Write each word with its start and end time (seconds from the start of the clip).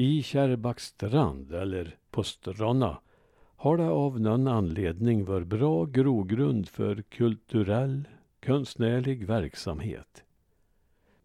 I 0.00 0.22
Kärrbackstrand, 0.22 1.52
eller 1.52 1.96
på 2.10 2.22
Stronna, 2.22 3.00
har 3.56 3.76
det 3.76 3.88
av 3.88 4.20
någon 4.20 4.48
anledning 4.48 5.24
varit 5.24 5.46
bra 5.46 5.84
grogrund 5.84 6.68
för 6.68 7.02
kulturell, 7.02 8.08
konstnärlig 8.44 9.26
verksamhet. 9.26 10.24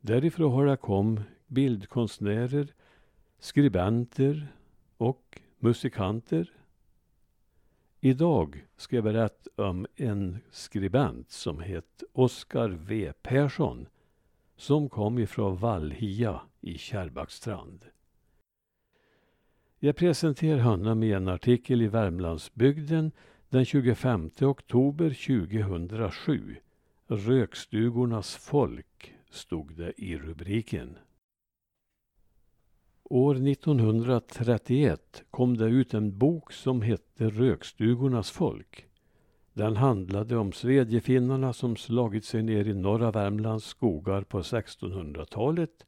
Därifrån 0.02 0.52
har 0.52 0.66
det 0.66 0.78
kom 0.78 1.22
bildkonstnärer, 1.48 2.74
skribenter 3.40 4.48
och 4.98 5.42
musikanter. 5.60 6.52
Idag 8.00 8.66
ska 8.78 8.96
jag 8.96 9.04
berätta 9.04 9.64
om 9.68 9.88
en 9.96 10.38
skribent 10.52 11.32
som 11.32 11.60
heter 11.60 12.08
Oskar 12.14 12.70
V 12.70 13.14
Persson 13.22 13.88
som 14.58 14.90
kom 14.90 15.20
ifrån 15.20 15.58
Vallhia 15.58 16.42
i 16.62 16.78
Kärrbackstrand. 16.78 17.86
Jag 19.86 19.96
presenterar 19.96 20.60
honom 20.60 21.04
i 21.04 21.12
en 21.12 21.28
artikel 21.28 21.82
i 21.82 21.88
Värmlandsbygden 21.88 23.12
den 23.50 23.66
25 23.66 24.30
oktober 24.42 25.10
2007. 25.10 26.56
Rökstugornas 27.08 28.36
folk 28.36 29.14
stod 29.30 29.76
det 29.76 29.94
i 29.98 30.18
rubriken. 30.18 30.98
År 33.04 33.36
1931 33.36 35.24
kom 35.30 35.58
det 35.58 35.66
ut 35.66 35.94
en 35.94 36.18
bok 36.18 36.52
som 36.52 36.82
hette 36.82 37.30
Rökstugornas 37.30 38.32
folk. 38.32 38.86
Den 39.54 39.76
handlade 39.76 40.38
om 40.38 40.52
svedjefinnarna 40.52 41.54
som 41.54 41.76
slagit 41.76 42.26
sig 42.26 42.44
ner 42.44 42.68
i 42.68 42.74
norra 42.74 43.12
Värmlands 43.12 43.66
skogar 43.66 44.22
på 44.22 44.42
1600-talet 44.42 45.86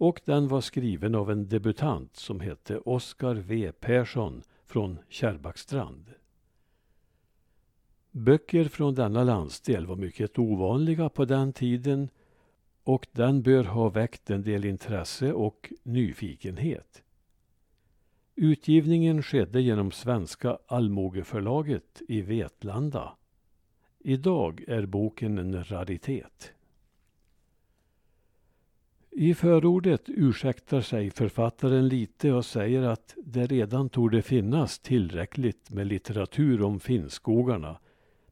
och 0.00 0.20
den 0.24 0.48
var 0.48 0.60
skriven 0.60 1.14
av 1.14 1.30
en 1.30 1.48
debutant 1.48 2.16
som 2.16 2.40
hette 2.40 2.78
Oskar 2.78 3.34
V 3.34 3.72
Persson 3.72 4.42
från 4.66 4.98
Kärrbackstrand. 5.08 6.10
Böcker 8.10 8.64
från 8.64 8.94
denna 8.94 9.24
landsdel 9.24 9.86
var 9.86 9.96
mycket 9.96 10.38
ovanliga 10.38 11.08
på 11.08 11.24
den 11.24 11.52
tiden 11.52 12.08
och 12.84 13.06
den 13.12 13.42
bör 13.42 13.64
ha 13.64 13.88
väckt 13.88 14.30
en 14.30 14.42
del 14.42 14.64
intresse 14.64 15.32
och 15.32 15.72
nyfikenhet. 15.82 17.02
Utgivningen 18.34 19.22
skedde 19.22 19.60
genom 19.60 19.90
Svenska 19.90 20.58
Allmogeförlaget 20.66 22.02
i 22.08 22.22
Vetlanda. 22.22 23.16
Idag 23.98 24.64
är 24.68 24.86
boken 24.86 25.38
en 25.38 25.64
raritet. 25.64 26.52
I 29.22 29.34
förordet 29.34 30.02
ursäktar 30.06 30.80
sig 30.80 31.10
författaren 31.10 31.88
lite 31.88 32.32
och 32.32 32.44
säger 32.44 32.82
att 32.82 33.14
det 33.24 33.46
redan 33.46 33.88
torde 33.88 34.22
finnas 34.22 34.78
tillräckligt 34.78 35.70
med 35.70 35.86
litteratur 35.86 36.62
om 36.62 36.80
finnskogarna. 36.80 37.78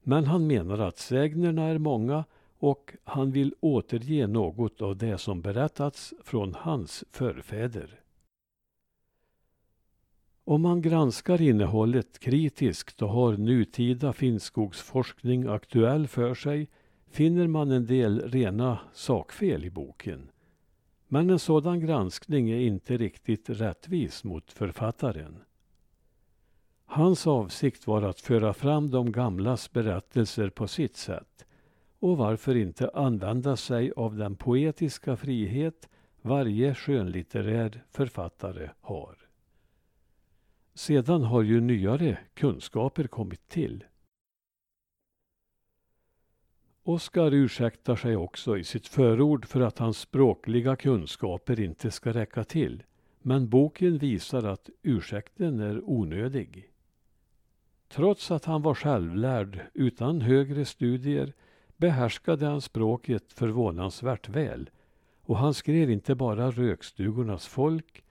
Men 0.02 0.24
han 0.24 0.46
menar 0.46 0.78
att 0.78 0.98
sägnerna 0.98 1.62
är 1.62 1.78
många 1.78 2.24
och 2.58 2.96
han 3.04 3.32
vill 3.32 3.54
återge 3.60 4.26
något 4.26 4.82
av 4.82 4.96
det 4.96 5.18
som 5.18 5.40
berättats 5.40 6.14
från 6.24 6.54
hans 6.54 7.04
förfäder. 7.10 8.00
Om 10.44 10.62
man 10.62 10.82
granskar 10.82 11.42
innehållet 11.42 12.18
kritiskt 12.18 13.02
och 13.02 13.08
har 13.08 13.36
nutida 13.36 14.12
finnskogsforskning 14.12 15.46
aktuell 15.46 16.08
för 16.08 16.34
sig 16.34 16.68
finner 17.10 17.46
man 17.46 17.70
en 17.70 17.86
del 17.86 18.30
rena 18.30 18.78
sakfel 18.92 19.64
i 19.64 19.70
boken. 19.70 20.28
Men 21.08 21.30
en 21.30 21.38
sådan 21.38 21.80
granskning 21.80 22.50
är 22.50 22.60
inte 22.60 22.96
riktigt 22.96 23.50
rättvis 23.50 24.24
mot 24.24 24.52
författaren. 24.52 25.38
Hans 26.84 27.26
avsikt 27.26 27.86
var 27.86 28.02
att 28.02 28.20
föra 28.20 28.52
fram 28.52 28.90
de 28.90 29.12
gamlas 29.12 29.72
berättelser 29.72 30.50
på 30.50 30.68
sitt 30.68 30.96
sätt 30.96 31.46
och 31.98 32.16
varför 32.16 32.54
inte 32.54 32.90
använda 32.94 33.56
sig 33.56 33.92
av 33.96 34.16
den 34.16 34.36
poetiska 34.36 35.16
frihet 35.16 35.88
varje 36.22 36.74
skönlitterär 36.74 37.84
författare 37.90 38.70
har. 38.80 39.16
Sedan 40.74 41.22
har 41.22 41.42
ju 41.42 41.60
nyare 41.60 42.18
kunskaper 42.34 43.06
kommit 43.06 43.48
till. 43.48 43.84
Oskar 46.88 47.34
ursäktar 47.34 47.96
sig 47.96 48.16
också 48.16 48.58
i 48.58 48.64
sitt 48.64 48.86
förord 48.86 49.46
för 49.46 49.60
att 49.60 49.78
hans 49.78 49.98
språkliga 49.98 50.76
kunskaper 50.76 51.60
inte 51.60 51.90
ska 51.90 52.12
räcka 52.12 52.44
till. 52.44 52.82
Men 53.22 53.48
boken 53.48 53.98
visar 53.98 54.42
att 54.42 54.70
ursäkten 54.82 55.60
är 55.60 55.90
onödig. 55.90 56.70
Trots 57.88 58.30
att 58.30 58.44
han 58.44 58.62
var 58.62 58.74
självlärd 58.74 59.60
utan 59.74 60.20
högre 60.20 60.64
studier 60.64 61.32
behärskade 61.76 62.46
han 62.46 62.60
språket 62.60 63.32
förvånansvärt 63.32 64.28
väl 64.28 64.70
och 65.22 65.38
han 65.38 65.54
skrev 65.54 65.90
inte 65.90 66.14
bara 66.14 66.50
Rökstugornas 66.50 67.46
folk 67.46 68.04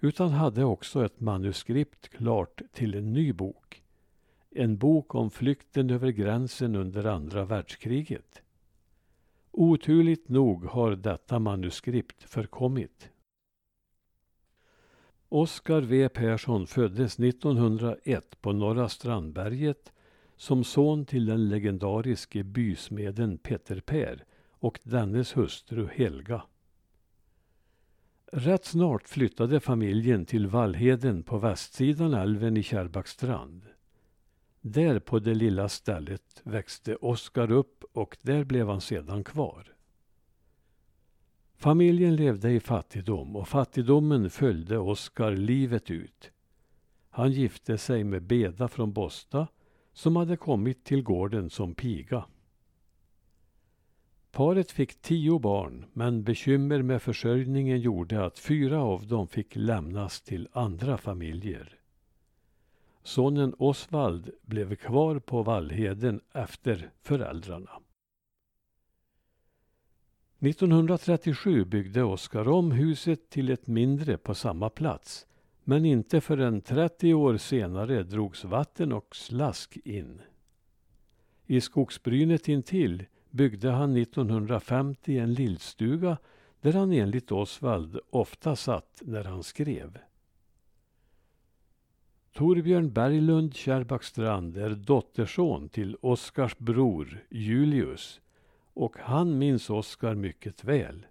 utan 0.00 0.30
hade 0.30 0.64
också 0.64 1.04
ett 1.04 1.20
manuskript 1.20 2.08
klart 2.08 2.62
till 2.72 2.94
en 2.94 3.12
ny 3.12 3.32
bok. 3.32 3.83
En 4.56 4.76
bok 4.76 5.14
om 5.14 5.30
flykten 5.30 5.90
över 5.90 6.10
gränsen 6.10 6.76
under 6.76 7.04
andra 7.04 7.44
världskriget. 7.44 8.42
Oturligt 9.50 10.28
nog 10.28 10.64
har 10.64 10.96
detta 10.96 11.38
manuskript 11.38 12.22
förkommit. 12.22 13.10
Oskar 15.28 15.80
W 15.80 16.08
Persson 16.08 16.66
föddes 16.66 17.18
1901 17.18 18.40
på 18.40 18.52
Norra 18.52 18.88
Strandberget 18.88 19.92
som 20.36 20.64
son 20.64 21.04
till 21.06 21.26
den 21.26 21.48
legendariske 21.48 22.44
bysmeden 22.44 23.38
Peter 23.38 23.80
Per 23.80 24.24
och 24.50 24.80
dennes 24.82 25.36
hustru 25.36 25.88
Helga. 25.92 26.42
Rätt 28.32 28.64
snart 28.64 29.08
flyttade 29.08 29.60
familjen 29.60 30.26
till 30.26 30.46
Vallheden 30.46 31.22
på 31.22 31.38
västsidan 31.38 32.14
älven 32.14 32.56
i 32.56 32.62
Kärrbackstrand. 32.62 33.73
Där 34.66 34.98
på 34.98 35.18
det 35.18 35.34
lilla 35.34 35.68
stället 35.68 36.40
växte 36.44 36.96
Oskar 36.96 37.50
upp 37.50 37.84
och 37.92 38.16
där 38.22 38.44
blev 38.44 38.68
han 38.68 38.80
sedan 38.80 39.24
kvar. 39.24 39.74
Familjen 41.56 42.16
levde 42.16 42.50
i 42.50 42.60
fattigdom 42.60 43.36
och 43.36 43.48
fattigdomen 43.48 44.30
följde 44.30 44.78
Oskar 44.78 45.32
livet 45.32 45.90
ut. 45.90 46.30
Han 47.10 47.32
gifte 47.32 47.78
sig 47.78 48.04
med 48.04 48.22
Beda 48.22 48.68
från 48.68 48.92
Bosta 48.92 49.46
som 49.92 50.16
hade 50.16 50.36
kommit 50.36 50.84
till 50.84 51.02
gården 51.02 51.50
som 51.50 51.74
piga. 51.74 52.24
Paret 54.30 54.70
fick 54.70 55.02
tio 55.02 55.38
barn 55.38 55.84
men 55.92 56.24
bekymmer 56.24 56.82
med 56.82 57.02
försörjningen 57.02 57.80
gjorde 57.80 58.24
att 58.24 58.38
fyra 58.38 58.82
av 58.82 59.06
dem 59.06 59.28
fick 59.28 59.56
lämnas 59.56 60.22
till 60.22 60.48
andra 60.52 60.98
familjer. 60.98 61.78
Sonen 63.04 63.54
Osvald 63.58 64.30
blev 64.42 64.76
kvar 64.76 65.18
på 65.18 65.42
Vallheden 65.42 66.20
efter 66.32 66.90
föräldrarna. 67.02 67.70
1937 70.38 71.64
byggde 71.64 72.02
Oskar 72.02 72.48
om 72.48 72.70
huset 72.72 73.30
till 73.30 73.50
ett 73.50 73.66
mindre 73.66 74.18
på 74.18 74.34
samma 74.34 74.70
plats 74.70 75.26
men 75.64 75.84
inte 75.84 76.20
förrän 76.20 76.60
30 76.60 77.14
år 77.14 77.36
senare 77.36 78.02
drogs 78.02 78.44
vatten 78.44 78.92
och 78.92 79.16
slask 79.16 79.76
in. 79.84 80.20
I 81.46 81.60
skogsbrynet 81.60 82.48
intill 82.48 83.04
byggde 83.30 83.70
han 83.70 83.96
1950 83.96 85.18
en 85.18 85.34
lillstuga 85.34 86.18
där 86.60 86.72
han 86.72 86.92
enligt 86.92 87.32
Osvald 87.32 87.98
ofta 88.10 88.56
satt 88.56 89.02
när 89.04 89.24
han 89.24 89.42
skrev. 89.42 89.98
Torbjörn 92.34 92.92
Berglund 92.92 93.54
Kärrbackstrand 93.54 94.56
är 94.56 94.70
dotterson 94.70 95.68
till 95.68 95.96
Oskars 96.00 96.58
bror 96.58 97.24
Julius 97.30 98.20
och 98.72 98.96
han 98.98 99.38
minns 99.38 99.70
Oskar 99.70 100.14
mycket 100.14 100.64
väl. 100.64 101.06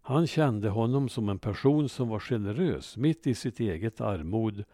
Han 0.00 0.26
kände 0.26 0.68
honom 0.68 1.08
som 1.08 1.28
en 1.28 1.38
person 1.38 1.88
som 1.88 2.08
var 2.08 2.20
generös 2.20 2.96
mitt 2.96 3.26
i 3.26 3.34
sitt 3.34 3.60
eget 3.60 4.00
armod 4.00 4.64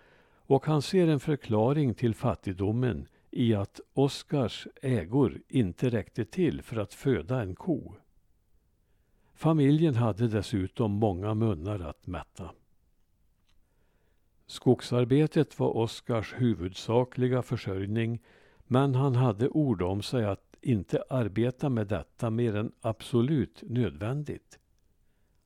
och 0.46 0.66
han 0.66 0.82
ser 0.82 1.08
en 1.08 1.20
förklaring 1.20 1.94
till 1.94 2.14
fattigdomen 2.14 3.08
i 3.30 3.54
att 3.54 3.80
Oskars 3.92 4.68
ägor 4.82 5.40
inte 5.48 5.88
räckte 5.88 6.24
till 6.24 6.62
för 6.62 6.76
att 6.76 6.94
föda 6.94 7.42
en 7.42 7.54
ko. 7.54 7.94
Familjen 9.34 9.94
hade 9.94 10.28
dessutom 10.28 10.92
många 10.92 11.34
munnar 11.34 11.80
att 11.80 12.06
mätta. 12.06 12.50
Skogsarbetet 14.46 15.58
var 15.58 15.76
Oskars 15.76 16.34
huvudsakliga 16.36 17.42
försörjning 17.42 18.20
men 18.66 18.94
han 18.94 19.14
hade 19.14 19.48
ord 19.48 19.82
om 19.82 20.02
sig 20.02 20.24
att 20.24 20.56
inte 20.60 21.04
arbeta 21.10 21.68
med 21.68 21.86
detta 21.86 22.30
mer 22.30 22.56
än 22.56 22.72
absolut 22.80 23.62
nödvändigt. 23.66 24.58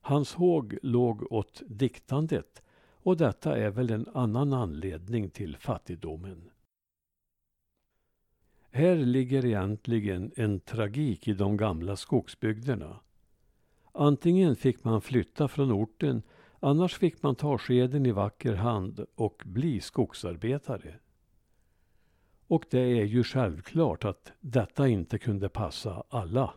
Hans 0.01 0.35
håg 0.35 0.79
låg 0.83 1.33
åt 1.33 1.63
diktandet 1.67 2.63
Och 3.03 3.17
detta 3.17 3.57
är 3.57 3.71
väl 3.71 3.91
en 3.91 4.09
annan 4.15 4.53
anledning 4.53 5.31
till 5.31 5.57
fattigdomen. 5.57 6.51
Här 8.71 8.97
ligger 8.97 9.45
egentligen 9.45 10.33
en 10.37 10.61
tragik 10.61 11.29
i 11.29 11.33
de 11.35 11.57
gamla 11.57 11.97
skogsbygderna. 11.97 13.01
Antingen 13.93 14.57
fick 14.57 14.85
man 14.85 15.01
flytta 15.01 15.49
från 15.49 15.73
orten, 15.73 16.23
annars 16.61 16.95
fick 16.95 17.23
man 17.23 17.35
ta 17.35 17.59
skeden 17.59 18.07
i 18.07 18.13
vacker 18.13 18.55
hand 18.55 19.07
och 19.15 19.43
bli 19.47 19.81
skogsarbetare. 19.81 20.95
Och 22.47 22.65
det 22.71 22.81
är 22.81 23.05
ju 23.05 23.25
självklart 23.25 24.05
att 24.05 24.33
detta 24.41 24.89
inte 24.89 25.19
kunde 25.19 25.49
passa 25.49 26.05
alla. 26.09 26.55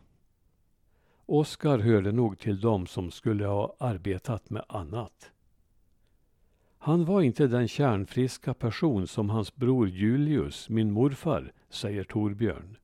Oskar 1.25 1.80
hörde 1.80 2.12
nog 2.12 2.39
till 2.39 2.62
dem 2.62 2.88
som 2.88 3.12
skulle 3.12 3.45
ha 3.45 3.75
arbetat 3.80 4.50
med 4.50 4.65
annat. 4.68 5.31
Han 6.77 7.06
var 7.06 7.21
inte 7.21 7.48
den 7.48 7.68
kärnfriska 7.68 8.53
person 8.53 9.07
som 9.07 9.30
hans 9.30 9.56
bror 9.56 9.89
Julius, 9.89 10.69
min 10.69 10.92
morfar, 10.92 11.51
säger 11.69 12.03
Torbjörn. 12.03 12.77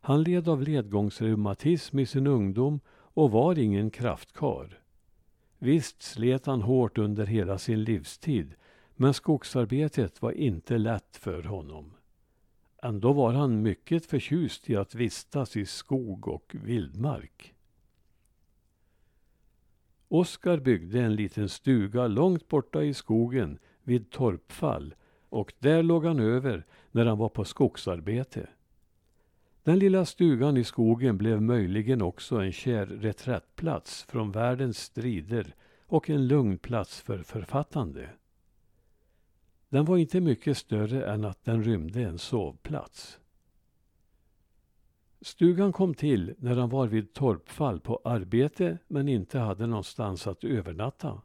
Han 0.00 0.22
led 0.22 0.48
av 0.48 0.62
ledgångsreumatism 0.62 1.98
i 1.98 2.06
sin 2.06 2.26
ungdom 2.26 2.80
och 2.90 3.30
var 3.30 3.58
ingen 3.58 3.90
kraftkar. 3.90 4.79
Visst 5.62 6.02
slet 6.02 6.46
han 6.46 6.62
hårt 6.62 6.98
under 6.98 7.26
hela 7.26 7.58
sin 7.58 7.84
livstid, 7.84 8.54
men 8.96 9.14
skogsarbetet 9.14 10.22
var 10.22 10.32
inte 10.32 10.78
lätt 10.78 11.16
för 11.16 11.42
honom. 11.42 11.94
Ändå 12.82 13.12
var 13.12 13.32
han 13.32 13.62
mycket 13.62 14.06
förtjust 14.06 14.70
i 14.70 14.76
att 14.76 14.94
vistas 14.94 15.56
i 15.56 15.66
skog 15.66 16.28
och 16.28 16.56
vildmark. 16.62 17.54
Oskar 20.08 20.58
byggde 20.58 21.00
en 21.00 21.14
liten 21.14 21.48
stuga 21.48 22.06
långt 22.06 22.48
borta 22.48 22.82
i 22.82 22.94
skogen 22.94 23.58
vid 23.82 24.10
Torpfall 24.10 24.94
och 25.28 25.52
där 25.58 25.82
låg 25.82 26.04
han 26.04 26.20
över 26.20 26.66
när 26.90 27.06
han 27.06 27.18
var 27.18 27.28
på 27.28 27.44
skogsarbete. 27.44 28.48
Den 29.62 29.78
lilla 29.78 30.04
stugan 30.04 30.56
i 30.56 30.64
skogen 30.64 31.18
blev 31.18 31.42
möjligen 31.42 32.02
också 32.02 32.36
en 32.36 32.52
kär 32.52 32.86
reträttplats 32.86 34.02
från 34.02 34.32
världens 34.32 34.78
strider 34.78 35.54
och 35.86 36.10
en 36.10 36.26
lugn 36.26 36.58
plats 36.58 37.00
för 37.00 37.18
författande. 37.18 38.08
Den 39.68 39.84
var 39.84 39.96
inte 39.96 40.20
mycket 40.20 40.58
större 40.58 41.12
än 41.12 41.24
att 41.24 41.44
den 41.44 41.64
rymde 41.64 42.02
en 42.02 42.18
sovplats. 42.18 43.18
Stugan 45.20 45.72
kom 45.72 45.94
till 45.94 46.34
när 46.38 46.56
han 46.56 46.68
var 46.68 46.86
vid 46.86 47.12
Torpfall 47.12 47.80
på 47.80 48.00
arbete 48.04 48.78
men 48.86 49.08
inte 49.08 49.38
hade 49.38 49.66
någonstans 49.66 50.26
att 50.26 50.44
övernatta. 50.44 51.22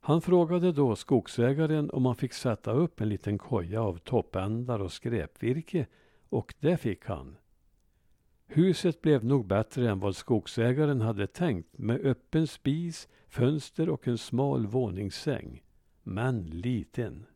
Han 0.00 0.22
frågade 0.22 0.72
då 0.72 0.96
skogsägaren 0.96 1.90
om 1.90 2.06
han 2.06 2.16
fick 2.16 2.32
sätta 2.32 2.72
upp 2.72 3.00
en 3.00 3.08
liten 3.08 3.38
koja 3.38 3.80
av 3.80 3.98
toppändar 3.98 4.78
och 4.78 4.92
skräpvirke 4.92 5.86
och 6.28 6.54
det 6.60 6.76
fick 6.76 7.04
han. 7.04 7.36
Huset 8.46 9.02
blev 9.02 9.24
nog 9.24 9.46
bättre 9.46 9.90
än 9.90 10.00
vad 10.00 10.16
skogsägaren 10.16 11.00
hade 11.00 11.26
tänkt 11.26 11.78
med 11.78 12.00
öppen 12.06 12.46
spis, 12.46 13.08
fönster 13.28 13.88
och 13.88 14.08
en 14.08 14.18
smal 14.18 14.66
våningssäng. 14.66 15.62
Men 16.02 16.46
liten. 16.46 17.26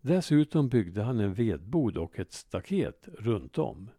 Dessutom 0.00 0.68
byggde 0.68 1.02
han 1.02 1.20
en 1.20 1.34
vedbod 1.34 1.96
och 1.96 2.18
ett 2.18 2.32
staket 2.32 3.08
runt 3.18 3.58
om. 3.58 3.90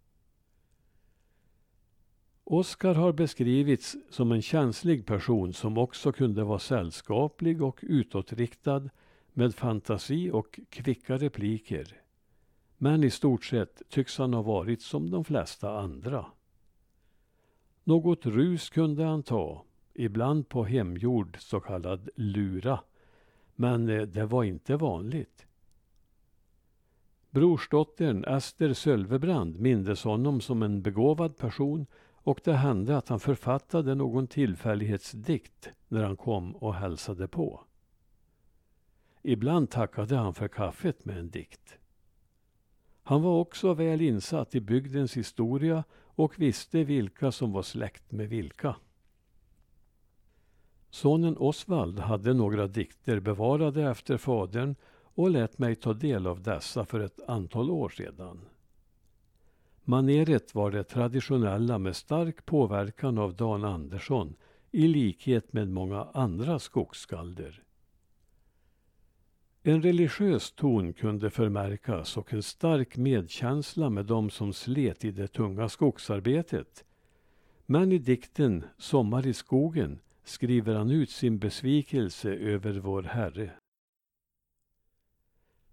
Oskar 2.43 2.93
har 2.93 3.13
beskrivits 3.13 3.95
som 4.09 4.31
en 4.31 4.41
känslig 4.41 5.05
person 5.05 5.53
som 5.53 5.77
också 5.77 6.11
kunde 6.11 6.43
vara 6.43 6.59
sällskaplig 6.59 7.61
och 7.61 7.79
utåtriktad 7.81 8.89
med 9.33 9.55
fantasi 9.55 10.31
och 10.31 10.59
kvicka 10.69 11.17
repliker. 11.17 12.00
Men 12.83 13.03
i 13.03 13.09
stort 13.09 13.45
sett 13.45 13.81
tycks 13.89 14.17
han 14.17 14.33
ha 14.33 14.41
varit 14.41 14.81
som 14.81 15.11
de 15.11 15.23
flesta 15.23 15.79
andra. 15.79 16.25
Något 17.83 18.25
rus 18.25 18.69
kunde 18.69 19.03
han 19.03 19.23
ta, 19.23 19.65
ibland 19.93 20.49
på 20.49 20.63
hemgjord 20.63 21.37
så 21.39 21.59
kallad 21.59 22.09
lura. 22.15 22.79
Men 23.55 23.89
eh, 23.89 24.01
det 24.01 24.25
var 24.25 24.43
inte 24.43 24.75
vanligt. 24.75 25.45
Brorsdottern 27.29 28.23
Ester 28.25 28.73
Sölvebrand 28.73 29.59
mindes 29.59 30.03
honom 30.03 30.41
som 30.41 30.63
en 30.63 30.81
begåvad 30.81 31.37
person 31.37 31.85
och 32.13 32.41
det 32.43 32.53
hände 32.53 32.97
att 32.97 33.09
han 33.09 33.19
författade 33.19 33.95
någon 33.95 34.27
tillfällighetsdikt 34.27 35.69
när 35.87 36.03
han 36.03 36.17
kom 36.17 36.55
och 36.55 36.75
hälsade 36.75 37.27
på. 37.27 37.63
Ibland 39.21 39.69
tackade 39.69 40.15
han 40.15 40.33
för 40.33 40.47
kaffet 40.47 41.05
med 41.05 41.17
en 41.17 41.29
dikt. 41.29 41.77
Han 43.11 43.21
var 43.21 43.39
också 43.39 43.73
väl 43.73 44.01
insatt 44.01 44.55
i 44.55 44.61
bygdens 44.61 45.17
historia 45.17 45.83
och 45.93 46.39
visste 46.39 46.83
vilka 46.83 47.31
som 47.31 47.51
var 47.51 47.61
släkt 47.61 48.11
med 48.11 48.29
vilka. 48.29 48.75
Sonen 50.89 51.37
Osvald 51.37 51.99
hade 51.99 52.33
några 52.33 52.67
dikter 52.67 53.19
bevarade 53.19 53.83
efter 53.89 54.17
fadern 54.17 54.75
och 55.15 55.29
lät 55.29 55.57
mig 55.57 55.75
ta 55.75 55.93
del 55.93 56.27
av 56.27 56.41
dessa 56.41 56.85
för 56.85 56.99
ett 56.99 57.19
antal 57.27 57.69
år 57.69 57.89
sedan. 57.89 58.41
Maneret 59.83 60.55
var 60.55 60.71
det 60.71 60.83
traditionella 60.83 61.77
med 61.77 61.95
stark 61.95 62.45
påverkan 62.45 63.17
av 63.17 63.35
Dan 63.35 63.65
Andersson 63.65 64.35
i 64.71 64.87
likhet 64.87 65.53
med 65.53 65.67
många 65.67 66.07
andra 66.13 66.59
skogsskalder. 66.59 67.63
En 69.63 69.81
religiös 69.81 70.51
ton 70.51 70.93
kunde 70.93 71.29
förmärkas 71.29 72.17
och 72.17 72.33
en 72.33 72.43
stark 72.43 72.97
medkänsla 72.97 73.89
med 73.89 74.05
dem 74.05 74.29
som 74.29 74.53
slet 74.53 75.05
i 75.05 75.11
det 75.11 75.27
tunga 75.27 75.69
skogsarbetet. 75.69 76.85
Men 77.65 77.91
i 77.91 77.97
dikten 77.97 78.63
Sommar 78.77 79.27
i 79.27 79.33
skogen 79.33 79.99
skriver 80.23 80.75
han 80.75 80.91
ut 80.91 81.09
sin 81.09 81.39
besvikelse 81.39 82.29
över 82.33 82.73
vår 82.73 83.03
Herre. 83.03 83.51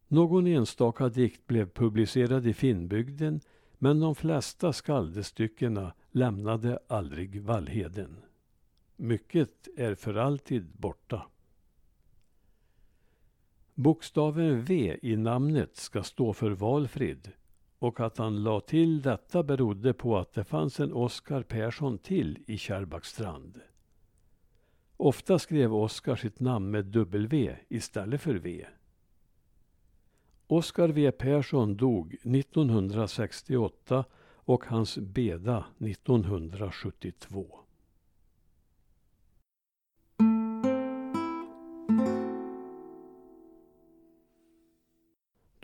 Någon 0.08 0.46
enstaka 0.46 1.08
dikt 1.08 1.46
blev 1.46 1.70
publicerad 1.70 2.46
i 2.46 2.54
Finnbygden 2.54 3.40
men 3.78 4.00
de 4.00 4.14
flesta 4.14 4.72
skaldestyckena 4.72 5.94
lämnade 6.10 6.78
aldrig 6.88 7.42
Vallheden. 7.42 8.16
Mycket 8.96 9.68
är 9.76 9.94
för 9.94 10.14
alltid 10.14 10.66
borta. 10.76 11.26
Bokstaven 13.78 14.62
V 14.62 14.98
i 15.02 15.16
namnet 15.16 15.76
ska 15.76 16.02
stå 16.02 16.32
för 16.32 16.50
Valfrid 16.50 17.32
och 17.78 18.00
att 18.00 18.18
han 18.18 18.42
la 18.42 18.60
till 18.60 19.02
detta 19.02 19.42
berodde 19.42 19.94
på 19.94 20.18
att 20.18 20.32
det 20.32 20.44
fanns 20.44 20.80
en 20.80 20.92
Oskar 20.92 21.42
Persson 21.42 21.98
till 21.98 22.38
i 22.46 22.58
Kärrbackstrand. 22.58 23.60
Ofta 24.96 25.38
skrev 25.38 25.74
Oskar 25.74 26.16
sitt 26.16 26.40
namn 26.40 26.70
med 26.70 26.84
W 26.84 27.56
istället 27.68 28.20
för 28.20 28.34
V. 28.34 28.66
Oskar 30.46 30.88
W 30.88 31.10
Persson 31.10 31.76
dog 31.76 32.14
1968 32.14 34.04
och 34.24 34.64
hans 34.64 34.98
beda 34.98 35.64
1972. 35.78 37.58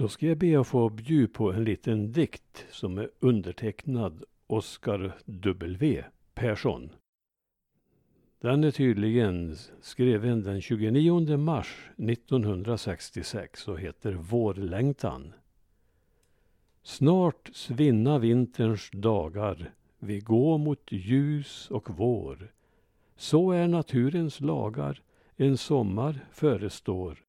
Då 0.04 0.08
ska 0.08 0.26
jag 0.26 0.38
be 0.38 0.60
att 0.60 0.66
få 0.66 0.88
bjuda 0.88 1.32
på 1.32 1.52
en 1.52 1.64
liten 1.64 2.12
dikt 2.12 2.66
som 2.70 2.98
är 2.98 3.10
undertecknad 3.20 4.24
Oskar 4.46 5.16
W 5.24 6.04
Persson. 6.34 6.90
Den 8.40 8.64
är 8.64 8.70
tydligen 8.70 9.56
skriven 9.80 10.42
den 10.42 10.60
29 10.60 11.36
mars 11.36 11.90
1966 11.96 13.68
och 13.68 13.80
heter 13.80 14.12
Vårlängtan. 14.12 15.32
Snart 16.82 17.50
svinna 17.52 18.18
vinterns 18.18 18.90
dagar, 18.92 19.70
vi 19.98 20.20
gå 20.20 20.58
mot 20.58 20.92
ljus 20.92 21.70
och 21.70 21.90
vår. 21.90 22.52
Så 23.16 23.50
är 23.50 23.68
naturens 23.68 24.40
lagar, 24.40 25.02
en 25.36 25.56
sommar 25.56 26.26
förestår. 26.32 27.23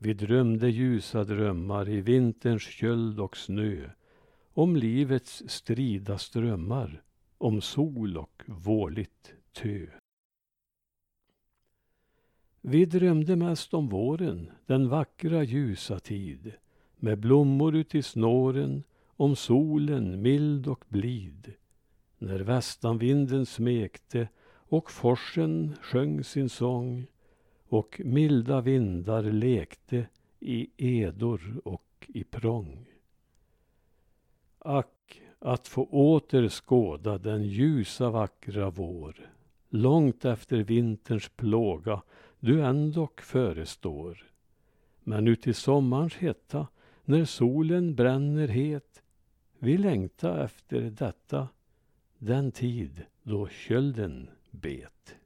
Vi 0.00 0.14
drömde 0.14 0.70
ljusa 0.70 1.24
drömmar 1.24 1.88
i 1.88 2.00
vinterns 2.00 2.62
köld 2.62 3.20
och 3.20 3.36
snö 3.36 3.90
om 4.52 4.76
livets 4.76 5.42
strida 5.46 6.18
strömmar, 6.18 7.02
om 7.38 7.60
sol 7.60 8.16
och 8.16 8.42
vårligt 8.46 9.32
tö. 9.52 9.86
Vi 12.60 12.84
drömde 12.84 13.36
mest 13.36 13.74
om 13.74 13.88
våren, 13.88 14.50
den 14.66 14.88
vackra 14.88 15.42
ljusa 15.42 15.98
tid 15.98 16.52
med 16.96 17.18
blommor 17.18 17.76
uti 17.76 18.02
snåren, 18.02 18.82
om 19.06 19.36
solen 19.36 20.22
mild 20.22 20.66
och 20.66 20.84
blid. 20.88 21.52
När 22.18 22.40
västanvinden 22.40 23.46
smekte 23.46 24.28
och 24.48 24.90
forsen 24.90 25.76
sjöng 25.82 26.24
sin 26.24 26.48
sång 26.48 27.06
och 27.68 28.00
milda 28.04 28.60
vindar 28.60 29.22
lekte 29.22 30.06
i 30.40 30.68
edor 30.76 31.60
och 31.64 32.10
i 32.14 32.24
prång. 32.24 32.86
Ack, 34.58 35.22
att 35.38 35.68
få 35.68 35.84
åter 35.84 36.48
skåda 36.48 37.18
den 37.18 37.44
ljusa 37.44 38.10
vackra 38.10 38.70
vår, 38.70 39.30
långt 39.68 40.24
efter 40.24 40.56
vinterns 40.56 41.28
plåga 41.28 42.02
du 42.40 42.62
ändock 42.62 43.20
förestår. 43.20 44.24
Men 45.04 45.28
uti 45.28 45.54
sommarns 45.54 46.14
hetta, 46.14 46.66
när 47.04 47.24
solen 47.24 47.94
bränner 47.94 48.48
het, 48.48 49.02
vi 49.58 49.78
längta 49.78 50.44
efter 50.44 50.80
detta, 50.80 51.48
den 52.18 52.52
tid 52.52 53.04
då 53.22 53.48
kölden 53.48 54.30
bet. 54.50 55.16